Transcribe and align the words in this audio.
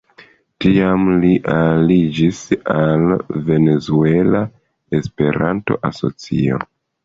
Tiam 0.63 1.03
li 1.25 1.33
aliĝis 1.55 2.41
al 2.77 3.07
Venezuela 3.51 4.43
Esperanto-Asocio. 5.03 6.63